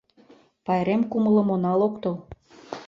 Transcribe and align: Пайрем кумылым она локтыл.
Пайрем 0.65 1.01
кумылым 1.11 1.49
она 1.55 1.71
локтыл. 1.79 2.15